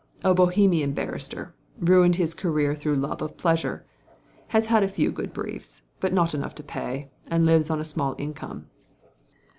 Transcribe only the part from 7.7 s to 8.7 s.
a small income."